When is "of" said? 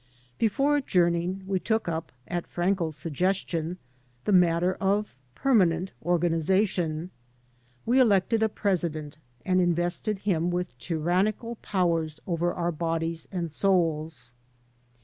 4.81-5.15